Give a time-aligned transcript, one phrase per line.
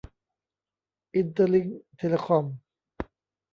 [1.15, 2.45] อินเตอร์ลิ้งค์ เทเลคอม